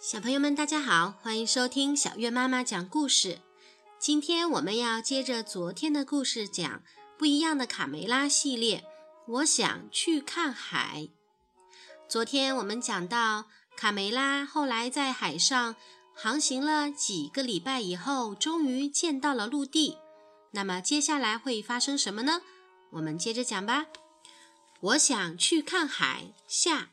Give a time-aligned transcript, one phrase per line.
[0.00, 3.40] 小朋友们，大家好，欢迎收听小月妈妈讲故事。
[3.98, 6.82] 今天我们要接着昨天的故事讲
[7.18, 8.84] 不一样的卡梅拉系列。
[9.26, 11.08] 我想去看海。
[12.08, 15.74] 昨天我们讲到，卡梅拉后来在海上
[16.14, 19.98] 航行了几个礼拜以后，终于见到了陆地。
[20.52, 22.42] 那么接下来会发生什么呢？
[22.90, 23.86] 我们接着讲吧。
[24.80, 26.90] 我想去看海下。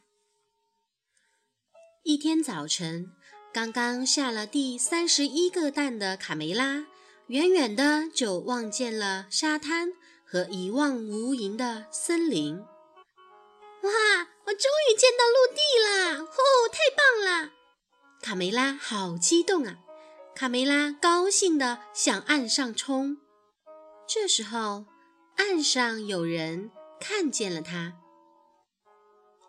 [2.07, 3.11] 一天早晨，
[3.51, 6.85] 刚刚下了第三十一个蛋的卡梅拉，
[7.29, 9.91] 远远的就望见了沙滩
[10.23, 12.59] 和一望无垠的森林。
[12.59, 13.89] 哇！
[14.45, 16.21] 我终于见到陆地了！
[16.21, 17.51] 哦，太棒了！
[18.21, 19.79] 卡梅拉好激动啊！
[20.35, 23.17] 卡梅拉高兴地向岸上冲。
[24.07, 24.85] 这时候，
[25.37, 26.69] 岸上有人
[26.99, 27.93] 看见了他。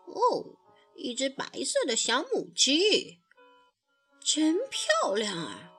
[0.07, 0.56] 哦。
[0.97, 3.21] 一只白色的小母鸡，
[4.19, 5.71] 真漂亮啊！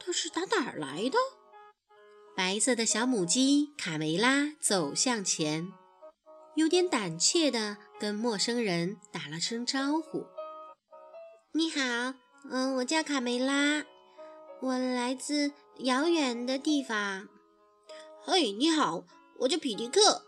[0.00, 1.16] 它是打哪儿来的？
[2.36, 5.72] 白色的小母鸡卡梅拉走向前，
[6.56, 10.26] 有点胆怯地跟陌生人打了声招呼
[11.54, 12.14] ：“你好，
[12.50, 13.86] 嗯，我叫卡梅拉，
[14.60, 17.28] 我来自遥远的地方。
[18.26, 19.04] ”“嘿，你好，
[19.38, 20.26] 我叫皮迪克。”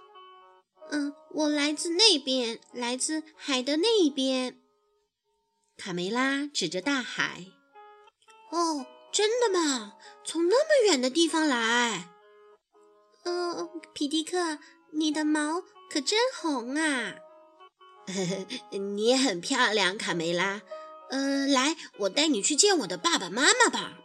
[0.90, 4.58] 嗯，我来自那边，来自海的那一边。
[5.76, 7.46] 卡梅拉指着大海。
[8.50, 9.94] 哦，真的吗？
[10.24, 12.08] 从那么远的地方来？
[13.24, 14.58] 嗯，皮迪克，
[14.92, 17.16] 你的毛可真红啊！
[18.72, 20.62] 你也很漂亮，卡梅拉。
[21.10, 23.98] 嗯，来，我带你去见我的爸爸妈妈吧。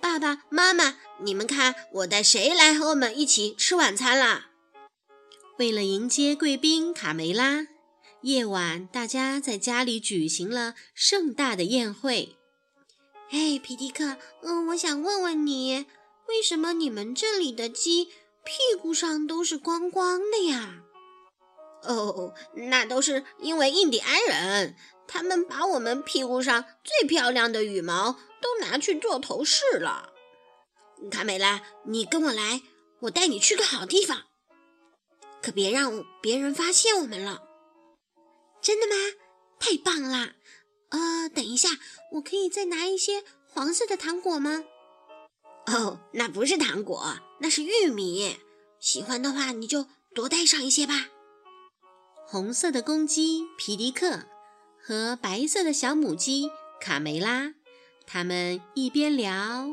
[0.00, 4.50] 爸爸妈妈，你们看，我带谁来和我们一起吃晚餐了？
[5.58, 7.66] 为了迎接贵宾卡梅拉，
[8.20, 12.36] 夜晚大家在家里举行了盛大的宴会。
[13.30, 15.86] 哎，皮迪克，嗯，我想问问你，
[16.28, 18.04] 为什么你们这里的鸡
[18.44, 20.82] 屁股上都是光光的呀？
[21.84, 22.34] 哦，
[22.68, 24.76] 那都是因为印第安人，
[25.08, 30.10] 他们把我们屁股上最漂亮的羽毛都拿去做头饰了。
[31.10, 32.60] 卡梅拉，你跟我来，
[33.00, 34.24] 我带你去个好地方。
[35.46, 37.40] 可别让别人发现我们了，
[38.60, 38.94] 真的吗？
[39.60, 40.32] 太棒了！
[40.88, 41.68] 呃，等一下，
[42.14, 44.64] 我可以再拿一些黄色的糖果吗？
[45.66, 48.38] 哦，那不是糖果，那是玉米。
[48.80, 49.86] 喜欢的话，你就
[50.16, 51.10] 多带上一些吧。
[52.26, 54.24] 红色的公鸡皮迪克
[54.82, 57.54] 和白色的小母鸡卡梅拉，
[58.04, 59.68] 他们一边聊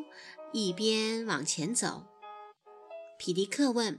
[0.51, 2.03] 一边往前走。
[3.17, 3.97] 皮迪克问：“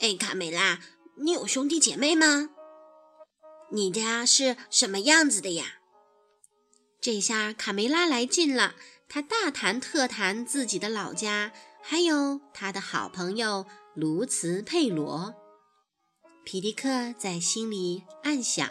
[0.00, 0.78] 哎，卡梅拉。”
[1.20, 2.50] 你有兄弟姐妹吗？
[3.70, 5.80] 你家是什么样子的呀？
[7.00, 8.76] 这下卡梅拉来劲了，
[9.08, 11.52] 他大谈特谈自己的老家，
[11.82, 15.34] 还有他的好朋友卢茨佩罗。
[16.44, 18.66] 皮迪克在心里暗想：“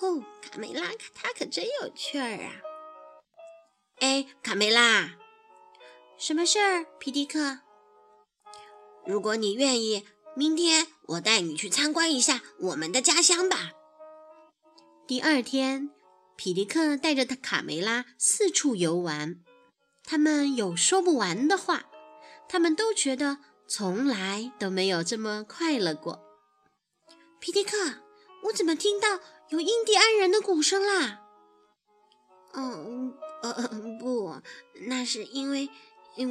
[0.00, 2.60] 哦，卡梅拉，他可真有趣儿啊！”
[4.00, 5.16] 哎，卡梅拉，
[6.18, 6.84] 什么事儿？
[6.98, 7.60] 皮迪克，
[9.06, 10.06] 如果你愿意。
[10.36, 13.72] 明天我带你去参观一下我们的家乡吧。
[15.06, 15.90] 第二天，
[16.36, 19.40] 皮迪克带着他卡梅拉四处游玩，
[20.04, 21.86] 他们有说不完的话，
[22.46, 26.20] 他们都觉得从来都没有这么快乐过。
[27.40, 28.02] 皮迪克，
[28.44, 31.22] 我怎么听到有印第安人的鼓声啦？
[32.52, 33.52] 嗯，呃，
[33.98, 34.42] 不，
[34.88, 35.70] 那是因为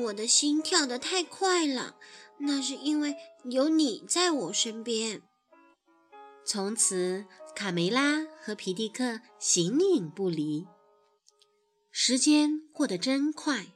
[0.03, 1.95] 我的心跳得太快了。
[2.39, 3.15] 那是因为
[3.45, 5.21] 有你在我身边。
[6.45, 7.25] 从此，
[7.55, 10.65] 卡梅拉和皮迪克形影不离。
[11.91, 13.67] 时间过得真快，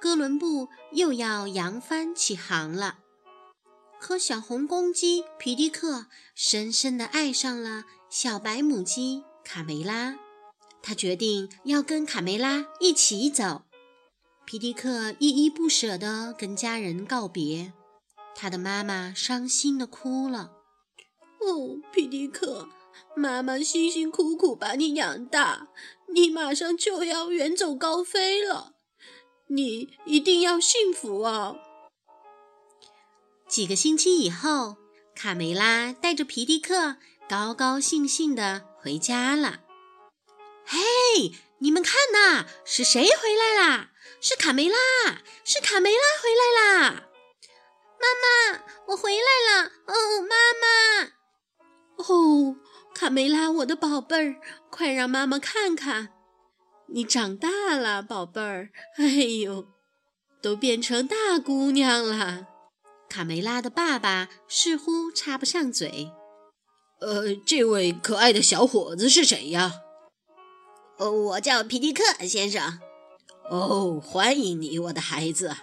[0.00, 2.98] 哥伦布又要扬帆起航了。
[3.98, 10.16] 可小红公鸡皮迪克深深地爱上了小白母鸡卡梅拉，
[10.82, 13.64] 他决定要跟卡梅拉一起走。
[14.50, 17.74] 皮迪克依依不舍地跟家人告别。
[18.34, 20.52] 他的妈妈伤心的哭了。
[21.40, 22.66] 哦，皮迪克，
[23.14, 25.68] 妈妈辛辛苦苦把你养大，
[26.14, 28.72] 你马上就要远走高飞了，
[29.48, 31.56] 你一定要幸福啊！
[33.46, 34.78] 几个星期以后，
[35.14, 36.96] 卡梅拉带着皮迪克
[37.28, 39.60] 高高兴兴地回家了。
[40.64, 40.78] 嘿，
[41.58, 43.90] 你们看呐，是谁回来啦？
[44.20, 44.76] 是卡梅拉，
[45.44, 47.04] 是卡梅拉回来啦！
[48.00, 49.70] 妈妈，我回来了！
[49.86, 51.12] 哦，妈妈！
[51.96, 52.56] 哦，
[52.94, 54.36] 卡梅拉，我的宝贝儿，
[54.70, 56.10] 快让妈妈看看，
[56.88, 58.70] 你长大了，宝贝儿。
[58.96, 59.66] 哎呦，
[60.40, 62.46] 都变成大姑娘了。
[63.08, 66.12] 卡梅拉的爸爸似乎插不上嘴。
[67.00, 69.72] 呃，这位可爱的小伙子是谁呀？
[70.98, 72.80] 呃，我叫皮迪克先生。
[73.50, 75.56] 哦，欢迎你，我的孩子。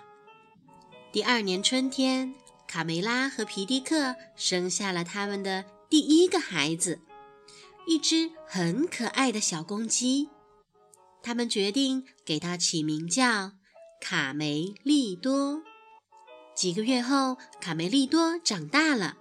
[1.11, 2.33] 第二年春天，
[2.67, 6.99] 卡梅拉和皮迪克生下了他们的第一个孩子，
[7.85, 10.29] 一只很可爱的小公鸡。
[11.21, 13.51] 他们决定给它起名叫
[14.01, 15.61] 卡梅利多。
[16.55, 19.17] 几个月后，卡梅利多长大了，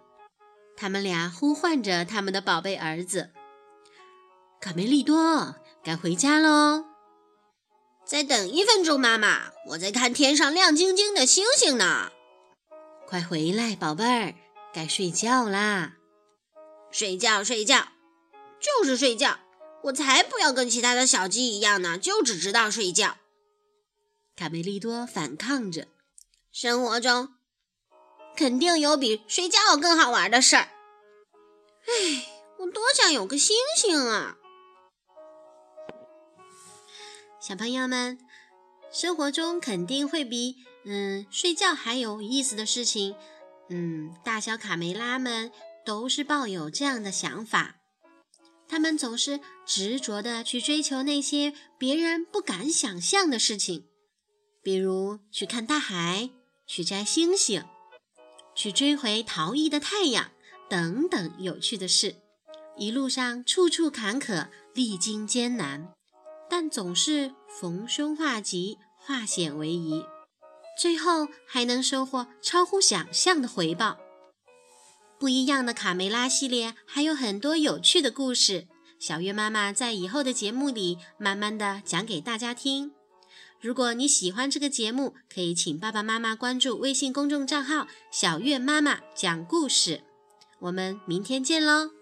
[0.75, 3.31] 他们俩呼唤着他们的宝贝儿子
[4.59, 6.87] ：“卡梅利多，该回家喽。”
[8.05, 12.13] 再等一分钟，妈妈，我在看天上亮晶晶的星星呢。
[13.07, 14.35] 快回来，宝贝儿，
[14.75, 15.95] 该睡觉啦！
[16.91, 17.89] 睡觉，睡觉，
[18.61, 19.39] 就是睡觉。
[19.85, 23.17] 我才不要跟其他的小鸡一样呢，就只知道睡觉。
[24.37, 25.89] 卡梅利多反抗着。
[26.53, 27.35] 生活中
[28.37, 30.69] 肯定有比睡觉更好玩的事儿。
[31.87, 32.27] 唉，
[32.59, 34.37] 我多想有个星星啊！
[37.47, 38.19] 小朋友们，
[38.91, 43.15] 生活中肯定会比嗯睡觉还有意思的事情。
[43.69, 45.53] 嗯，大小卡梅拉们
[45.85, 47.77] 都是抱有这样的想法，
[48.67, 53.89] 他们总是执着的去追求那些别人不敢想象的事情，
[54.63, 56.31] 比如去看大海、
[56.67, 57.63] 去摘星星、
[58.55, 60.31] 去追回逃逸的太阳
[60.71, 62.17] 等等有趣的事。
[62.79, 65.93] 一路上处处坎坷，历经艰难。
[66.57, 70.05] 但总是逢凶化吉，化险为夷，
[70.81, 73.99] 最后还能收获超乎想象的回报。
[75.19, 78.69] 不一样的卡梅拉系列还有很多有趣的故事，
[79.01, 82.93] 小月妈妈在以后的节目里慢慢的讲给大家听。
[83.61, 90.05] 如果你喜欢这个节目，可以请爸爸妈妈关注微信公众账号“小月妈妈讲故事”。
[90.63, 91.94] 我们明天见喽！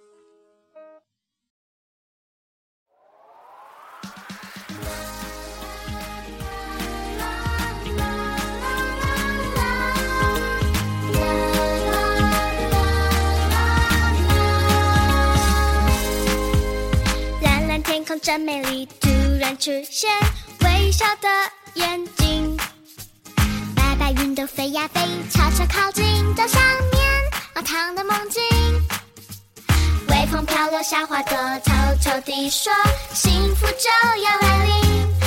[18.22, 19.08] 真美丽，突
[19.40, 20.08] 然出现
[20.60, 21.28] 微笑的
[21.74, 22.56] 眼睛。
[23.74, 26.04] 白白云都飞呀飞，悄悄靠近
[26.36, 27.02] 这上面
[27.52, 28.40] 满堂的梦境。
[30.08, 32.72] 微风飘落下花朵，悄悄地说，
[33.12, 35.21] 幸福就要来临。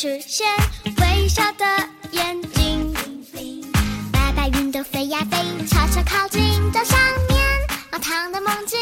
[0.00, 0.48] 出现
[0.96, 1.66] 微笑的
[2.12, 2.90] 眼睛，
[4.10, 6.40] 白白云都飞呀飞，悄悄靠近
[6.72, 7.38] 这上面
[7.92, 8.78] 满堂的梦境。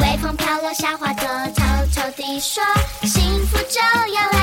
[0.00, 1.62] 微风飘落小花朵，偷
[1.94, 2.64] 偷地说，
[3.02, 3.80] 幸福就
[4.12, 4.33] 要来。